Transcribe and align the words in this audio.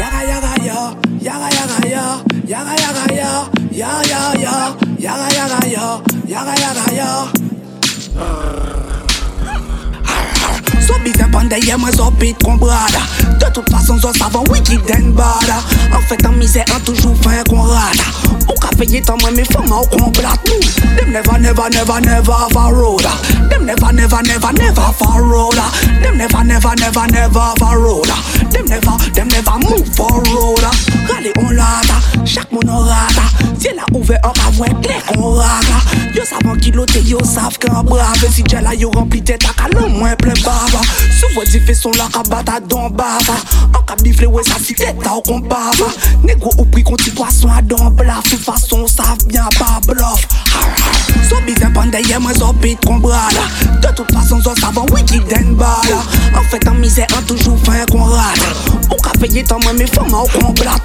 Yaga 0.00 0.20
yaga 0.24 0.52
yo, 0.64 0.80
yaga 1.20 1.48
yaga 1.56 1.78
yo, 1.88 2.04
yaga 2.46 2.74
yaga 2.80 3.04
yo, 3.12 3.32
yo 3.70 3.90
yo 4.08 4.20
yo, 4.40 4.56
yaga 4.98 5.28
yaga 5.36 5.60
yo, 5.68 5.86
yaga 6.26 6.54
yaga 6.56 6.86
yo. 6.96 7.10
So 10.80 10.94
bizan 11.04 11.30
pandeye 11.30 11.76
mwen 11.76 11.92
zo 11.92 12.10
pit 12.18 12.36
kon 12.42 12.56
brada 12.58 13.02
De 13.38 13.50
tout 13.52 13.68
fason 13.70 13.98
zo 14.00 14.12
savan 14.12 14.44
wiki 14.50 14.78
den 14.86 15.12
bada 15.12 15.60
An 15.92 16.02
fèt 16.08 16.24
an 16.26 16.34
mizè 16.38 16.64
an 16.74 16.80
toujou 16.84 17.14
fè 17.22 17.42
kon 17.48 17.62
rada 17.68 18.06
Ou 18.48 18.58
ka 18.58 18.70
peye 18.78 19.02
tan 19.04 19.20
mwen 19.20 19.36
mi 19.36 19.44
fèman 19.44 19.78
ou 19.78 19.86
Them 21.10 21.24
never, 21.24 21.40
never, 21.40 21.70
never, 21.70 22.00
never 22.02 22.32
have 22.32 22.54
a 22.54 22.72
road. 22.72 23.02
Them 23.50 23.66
never, 23.66 23.92
never, 23.92 24.22
never, 24.22 24.52
never 24.52 24.80
have 24.80 25.02
a 25.02 25.20
road. 25.20 25.54
Them 26.04 26.16
never, 26.16 26.44
never, 26.44 26.74
never, 26.76 27.06
never 27.08 27.40
have 27.40 27.62
a 27.62 27.76
road. 27.76 28.06
Them 28.52 28.64
never, 28.66 28.96
them 29.10 29.26
never 29.26 29.58
move 29.58 29.88
for 29.96 30.22
road. 30.30 30.62
Rally 31.10 31.32
on 31.38 31.56
lata, 31.56 31.98
chaque 32.24 32.52
moun 32.52 32.68
on 32.68 32.86
rata. 32.86 33.22
Dieu 33.58 33.72
l'a 33.74 33.82
ouvert 33.92 34.20
un 34.22 34.48
avoué 34.48 34.68
clair 34.82 35.02
on 35.18 35.34
rata. 35.34 35.82
Yo 36.14 36.22
savent 36.24 36.56
qui 36.58 36.70
l'autre, 36.70 36.98
yo 36.98 37.18
savent 37.24 37.58
qu'un 37.58 37.82
brave. 37.82 38.24
Si 38.32 38.44
Dieu 38.44 38.60
l'a 38.62 38.76
yo 38.76 38.92
rempli 38.92 39.20
tête 39.20 39.42
à 39.50 39.52
calon, 39.52 39.88
moins 39.88 40.14
plein 40.14 40.34
baba. 40.44 40.80
Souvent 41.18 41.42
dis 41.44 41.58
fait 41.58 41.74
son 41.74 41.90
lac 41.90 42.16
à 42.16 42.22
bata 42.22 42.60
dans 42.60 42.88
bava. 42.88 43.34
En 43.76 43.82
cap 43.82 44.00
bifle, 44.00 44.26
ouais, 44.26 44.44
ça 44.44 44.54
si 44.62 44.76
tête 44.76 44.94
à 45.04 45.20
qu'on 45.28 45.40
bava. 45.40 45.90
Négro 46.22 46.52
ou 46.56 46.64
prix, 46.66 46.84
qu'on 46.84 46.94
poisson 47.16 47.48
à 47.50 47.62
dans 47.62 47.90
blaf. 47.90 48.22
De 48.24 48.30
toute 48.30 48.44
façon, 48.44 48.86
savent 48.86 49.26
bien 49.26 49.48
pas 49.58 49.80
bluff. 49.92 50.28
Pandeye 51.90 52.18
mwen 52.18 52.34
zo 52.34 52.52
pit 52.52 52.78
kon 52.86 53.00
brada 53.00 53.44
De 53.80 53.92
tout 53.94 54.12
fason 54.12 54.42
zo 54.42 54.54
savan 54.54 54.86
wiki 54.92 55.20
den 55.28 55.56
bada 55.56 55.98
An 56.34 56.44
fèt 56.50 56.68
an 56.68 56.78
mizè 56.80 57.06
an 57.16 57.24
toujou 57.26 57.56
fè 57.64 57.84
kon 57.90 58.06
rata 58.12 58.50
Ou 58.90 58.98
ka 59.02 59.10
peye 59.18 59.42
tan 59.46 59.58
mwen 59.64 59.78
mi 59.78 59.86
fèman 59.86 60.20
ou 60.20 60.28
kon 60.30 60.54
blat 60.54 60.82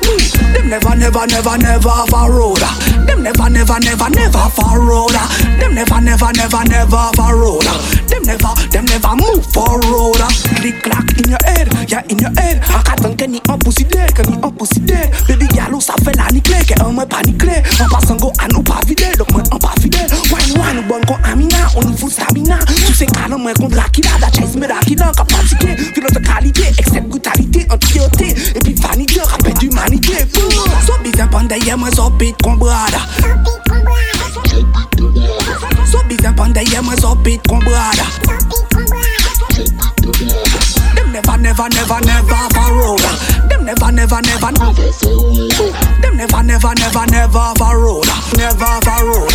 Dem 0.54 0.70
never 0.70 0.96
never 0.96 1.28
never 1.28 1.58
never 1.58 2.06
faroda 2.10 2.72
Dem 3.08 3.22
never 3.24 3.50
never 3.50 3.80
never 3.80 4.10
never 4.10 4.50
faroda 4.58 5.28
Dem 5.60 5.76
never 5.76 6.02
never 6.02 6.32
never 6.34 6.64
never 6.70 7.10
faroda 7.18 7.78
Dem 8.10 8.24
never, 8.24 8.54
dem 8.72 8.86
never 8.86 9.16
move 9.16 9.46
forward 9.54 10.22
Click 10.56 10.82
clack 10.82 11.06
in 11.20 11.30
your 11.30 11.40
head, 11.46 11.68
yeah 11.90 12.02
in 12.10 12.18
your 12.18 12.32
head. 12.40 12.62
Akatan 12.72 13.18
ke 13.18 13.28
ni 13.28 13.42
an 13.50 13.60
dead, 13.60 14.16
ke 14.16 14.24
ni 14.24 14.38
an 14.40 14.54
dead 14.86 15.12
Baby 15.28 15.48
gal 15.52 15.74
ou 15.74 15.82
sa 15.82 15.94
fe 16.00 16.14
la 16.16 16.28
ni 16.32 16.40
kle, 16.42 16.64
ke 16.64 16.80
an 16.80 16.96
mwen 16.96 17.10
pa 17.10 17.22
ni 17.28 17.34
kle 17.36 17.60
An 17.84 17.90
pasan 17.92 18.18
go 18.18 18.32
an 18.40 18.55
bon 20.96 21.06
kon 21.06 21.20
Amina, 21.24 21.68
on 21.76 21.94
full 21.98 22.10
stamina 22.10 22.60
Sou 22.86 22.94
se 22.94 23.06
kanan 23.06 23.40
mwen 23.40 23.56
kon 23.56 23.70
Dracula, 23.70 24.20
da 24.20 24.30
chase 24.30 24.56
me 24.56 24.68
Dracula 24.68 25.12
Ka 25.16 25.24
pratike, 25.24 25.78
filo 25.94 26.10
de 26.10 26.20
kalite, 26.20 26.68
except 26.78 27.08
brutalite 27.10 27.66
Antiote, 27.70 28.28
epi 28.56 28.74
vanite, 28.74 29.20
rappel 29.20 29.54
d'humanité 29.54 30.26
So 30.86 30.94
bizan 31.04 31.30
pandeye 31.30 31.76
mwen 31.76 31.92
zo 31.96 32.10
pit 32.18 32.36
kon 32.44 32.58
brada 32.58 33.00
So 35.92 36.04
bizan 36.08 36.36
pandeye 36.36 36.82
mwen 36.82 36.98
zo 37.02 37.16
pit 37.24 37.42
kon 37.48 37.60
brada 37.60 38.06
Dem 40.96 41.12
never 41.12 41.38
never 41.38 41.70
never 41.70 42.00
never 42.06 42.48
faroda 42.54 43.12
Dem 43.50 43.66
never 43.66 43.92
never 43.92 44.22
never 44.22 44.52
Dem 46.02 46.16
never 46.18 46.44
never 46.44 46.74
never 46.76 47.06
never 47.12 47.54
faroda 47.60 48.16
Never 48.38 48.80
faroda 48.86 49.35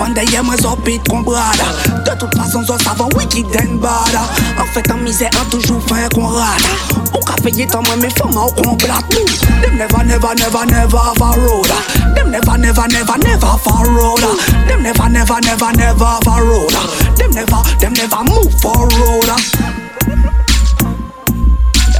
pandeye 0.00 0.40
mwen 0.42 0.58
zo 0.58 0.74
pit 0.84 1.04
kon 1.08 1.22
brada. 1.22 1.68
De 2.04 2.16
tout 2.16 2.32
fason 2.38 2.64
zo 2.64 2.76
savan 2.84 3.12
wiki 3.16 3.44
den 3.52 3.78
bada. 3.78 4.24
An 4.56 4.66
fèt 4.72 4.90
an 4.92 5.02
mizè 5.04 5.28
an 5.36 5.46
toujou 5.52 5.80
fè 5.88 6.08
kon 6.14 6.32
rata 6.34 6.72
Ou 7.14 7.22
ka 7.26 7.36
peye 7.44 7.66
tan 7.70 7.84
mwen 7.86 8.00
mi 8.02 8.10
fèman 8.16 8.42
ou 8.42 8.52
kon 8.58 8.76
blat 8.82 9.04
nou 9.14 9.26
Dem 9.62 9.76
never 9.78 10.04
never 10.04 10.34
never 10.40 10.64
never 10.66 11.12
faroda 11.20 11.78
Dem 12.16 12.30
never 12.30 12.58
never 12.58 12.88
never 12.92 13.18
never 13.24 13.54
faroda 13.64 14.32
Dem 14.68 14.82
never 14.82 15.08
never 15.08 15.40
never 15.46 15.72
never 15.76 16.12
faroda 16.26 16.82
Dem 17.16 17.30
never, 17.30 17.62
dem 17.80 17.92
never 17.92 18.22
move 18.24 18.52
forward. 18.60 19.30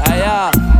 Yeah, 0.06 0.16
yeah. 0.16 0.79